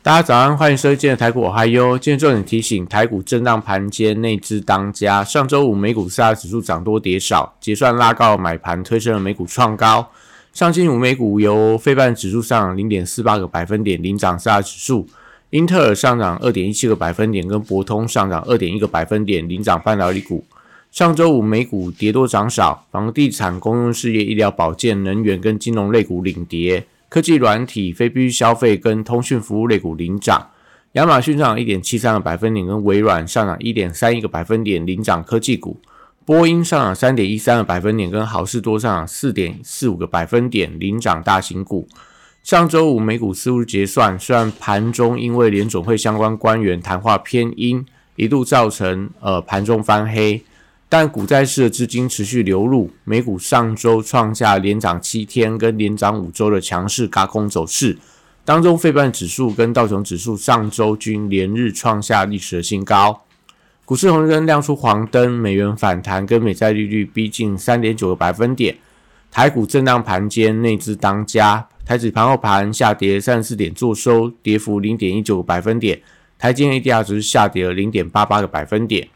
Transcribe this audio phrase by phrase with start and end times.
[0.00, 1.98] 大家早安，欢迎收听台股我嗨哟。
[1.98, 5.24] 今天重点提醒，台股震荡盘间，内资当家。
[5.24, 10.08] 上周五美股四大指数涨多跌少，结算拉高买盘推升了美股创高。
[10.52, 15.08] 上星期五美股由非半指数上涨零点四八个百分点领涨四大指数，
[15.50, 20.44] 英特尔上涨二点一七个百分点，跟博通上涨二点一个百分点领涨半导体股。
[20.92, 26.86] 上周五美股跌多涨少，房地产、公用事业、医疗保健、能源跟金融类股领跌。
[27.08, 30.50] 科技软体、非必需消费跟通讯服务类股领涨，
[30.92, 35.80] 亚马逊上涨一点七三个百分点，跟微软上涨一点三一个百分点领涨科技股。
[36.26, 41.88] 波音上涨三点一三个百分点，跟好事多上涨四点四五个百分点领涨大型股。
[42.42, 47.84] 上周五美股似乎结算，虽然盘中因为联总会相关官员谈话偏阴，
[48.16, 50.42] 一度造成呃盘中翻黑。
[50.90, 57.98] 但股债市的资金持续流入，美股上周创下连涨七天跟连涨五周的强势轧空走势，
[58.42, 63.24] 当中费半指数跟道琼指数上周均连日创下历史的新高，
[63.84, 68.74] 股市红灯亮出黄灯，美元反弹跟美债利率逼近三点九个百分点，
[69.30, 76.00] 台股震荡盘间内资当家，台指盘后盘下跌三十四点做收，跌幅零点一九个百分点，
[76.38, 79.06] 台积 ADR 值下跌了零点八八个百分点。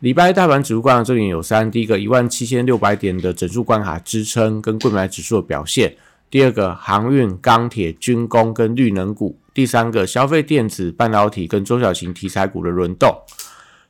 [0.00, 5.90] 礼拜大盘指数关卡重点有三：第一个一万七千六百点的整数关卡支撑跟贵买指数的表现；
[6.30, 13.12] 第二个航运、钢铁、军工跟绿能股；第三个消费电子、半导体跟中小型题材股的轮动。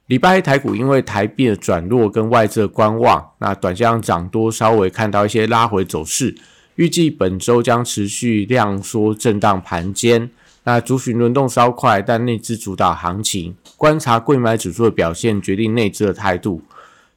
[0.07, 6.35] 礼拜一台股因为台币的转弱跟外资的观望，那短线涨多稍微看到一些拉回走势，
[6.77, 10.31] 预计本周将持续量缩震荡盘间。
[10.69, 16.61] 那族群轮动稍快，但内资主导行情，观察贵买指数的表现，决定内资的态度。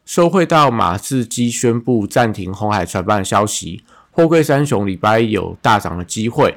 [0.05, 6.55] 收汇到马士基宣布暂停红海船班消息，货柜三雄礼拜一有大涨的机会。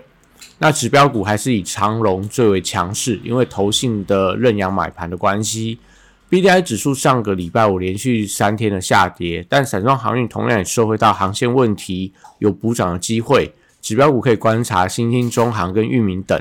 [0.59, 5.81] 那指标股还是以长荣最为强势，因为投信的认养买盘的关系。
[6.28, 13.53] B D I 指数上个礼拜五连续三天的下跌，但散装航运同样也收回到航线问题，有补涨的机会。
[13.83, 16.41] 指标股可以观察新兴中航跟域名等。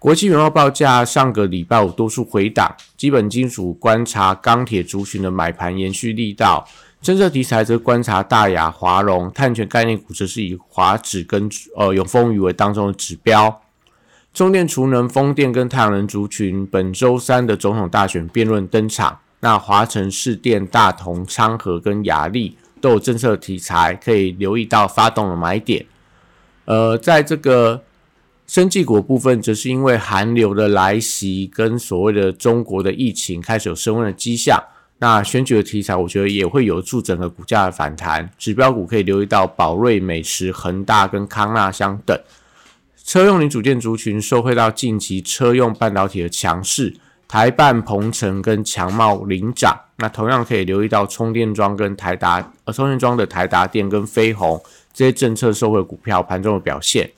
[0.00, 6.66] 国际原油报价上个礼拜五多数回档，基本金属观察钢铁族群的买盘延续力道，
[7.02, 11.46] 政策题材则观察大雅、华融、碳权概念股，则是以华指跟
[11.76, 13.60] 呃永丰余为当中的指标。
[14.32, 25.84] 中电、储能、风电跟太阳能族群本周三的总统大选辩论登场，那华晨、市电、大同、昌河跟雅力都有政策题材，可以留意到发动的买点。
[26.64, 27.82] 呃，在这个。
[28.50, 34.60] 生技股部分则是因为寒流的来袭，跟所谓的中国的疫情开始有升温的迹象。
[34.98, 38.28] 那选举的题材，我觉得也会有助整个股价的反弹。
[38.36, 42.20] 指标股可以留意到宝瑞美食、恒大跟康纳香等。
[43.04, 46.96] 车用零组件族群受惠到近期车用半导体的强势，
[47.28, 49.78] 台半、鹏程跟强茂领涨。
[49.98, 54.60] 那同样可以留意到充电桩跟台达，呃，充电桩的台达电跟飞鸿
[54.92, 57.08] 这些政策受惠股票盘中的表现。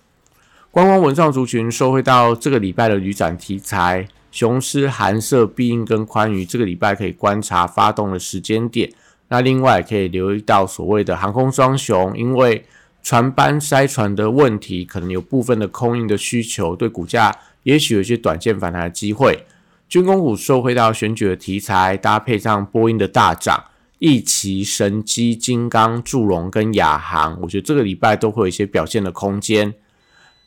[0.72, 8.90] 观光文创族群收回到这个礼拜的旅展题材，雄狮、寒舍、必应跟宽娱，这个礼拜可以观察发动的时间点。
[9.28, 12.64] 那另外可以留意到所谓的航空双雄，因为
[13.02, 17.30] 船班塞船的问题，可能有部分的空运的需求，对股价
[17.64, 19.44] 也许有些短线反弹的机会。
[19.90, 23.62] 军工股收回到选举的题材，搭配上波音的大涨，
[23.98, 29.74] 翼奇、神机、金刚、祝融跟亚航，我觉得这个礼拜都会有一些表现的空间。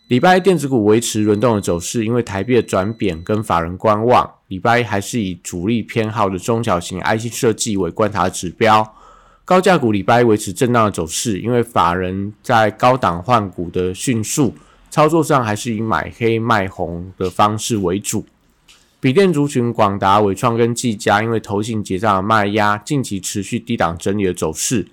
[0.08, 4.30] 礼拜一电子股维持轮动的走势，因为台币的转贬跟法人观望。
[4.50, 8.94] 礼拜一还是以主力偏好的中小型 IC 设计为观察指标。
[9.44, 14.54] 高价股礼拜一维持震荡的走势，因为法人在高档换股的迅速
[14.92, 18.28] 操作上，还是以买黑卖红的方式为主。
[19.00, 24.86] 笔电族群广达、伟创跟技嘉，因为投信结账的卖压，近期持续低档整理的走势。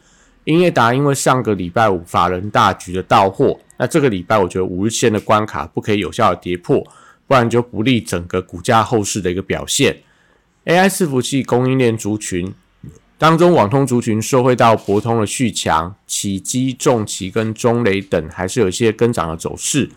[0.45, 6.87] 英业达因为上个礼拜五法人大局的到货，那这个礼拜我觉得五日线的关卡不可以有效的跌破，
[7.27, 10.05] 不然就不利整个股价后市的一个表现。
[10.67, 12.55] AI 伺服器供应链族群
[13.19, 19.91] 当中，网通族群受惠到博通的续强，启基、重旗跟中雷等还是有一些跟涨的走势。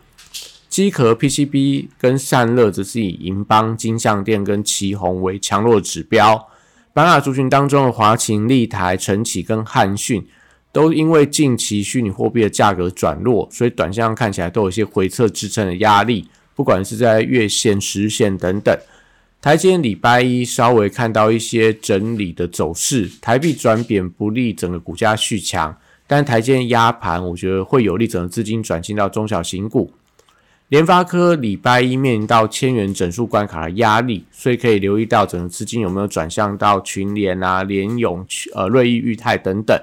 [0.68, 6.48] 机壳 PCB 跟散热则是以银邦、金相电跟旗宏为强弱指标。
[6.92, 10.26] 板卡族群当中的华勤、立台、晨起跟汉讯。
[10.75, 18.77] 都因为近期虚拟货币的价格转弱，所以短线上看起来都有一些回撤支撑的压力，不管是在月线、十线等等。
[19.42, 25.74] 台积礼拜一稍微看到一些整理的走势，台币转贬不利整个股价续强，
[26.06, 29.94] 但台积压盘，我觉得会有利整个资金转进到中小型股。
[30.68, 39.80] 联发科礼拜一面临到千元整数关卡的压力，所以可以留意到整个资金有没有转向到群联啊、联咏、呃瑞昱、裕泰等等。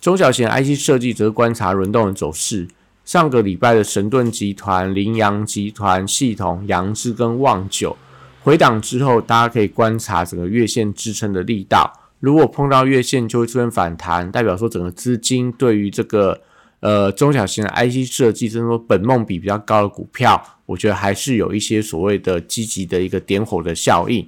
[0.00, 2.66] 中小型 IC 设计则观察轮动的走势。
[3.04, 7.94] 上个礼拜的神盾集团、羚羊集团、系统、扬智跟旺九。
[8.42, 11.92] 回档之后，大家可以观察整个月线支撑的力道。
[12.18, 16.40] 如果碰到月线，就会出现反弹，代表说整个资金对于这个
[16.80, 24.26] 呃中小型的 IC 设计，甚至说本梦比比较高的股票，我觉得还是有一些所谓的积极的一个点火的效应。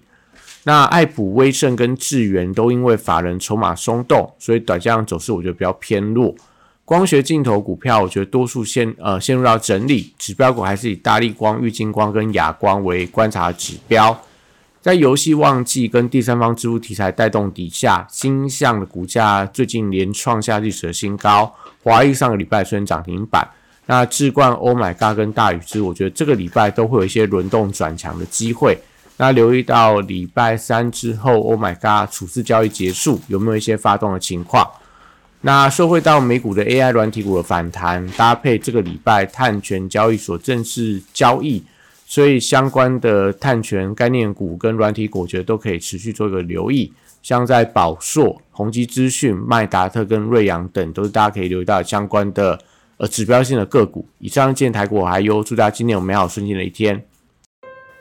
[0.64, 6.34] 那爱普、威盛跟智源都因为法人筹码松动，所以短线上走势我觉得比较偏弱。
[6.84, 14.20] 光学镜头股票，我觉得多数陷呃陷入到整理，指标股还是以大力光、玉金光跟亚光为观察指标。
[14.80, 21.54] 在游戏旺季跟第三方支付题材带动底下，星象的股价最近连创下历史的新高。
[21.84, 23.48] 华谊上个礼拜虽然涨停板，
[23.86, 28.76] 那智冠、Oh My God 跟大宇之，我觉得这个礼拜都会有一些轮动转强的机会。
[29.18, 34.68] 那留意到礼拜三之后，Oh My God 处置交易结束，有没有一些发动的情况？
[35.42, 41.62] 那受惠到美股的 AI 软体股的反弹，搭配这个礼拜碳权交易所正式交易，
[42.06, 46.92] 所以相关的碳权概念股跟软体股，我觉得都可以持续做一个留意。
[47.22, 52.58] 像在宝硕、宏基资讯、麦达特跟瑞阳等，都是大家可以留意到相关的
[52.96, 54.06] 呃指标性的个股。
[54.18, 57.04] 以上见台股还有，祝大家今天有美好顺心的一天。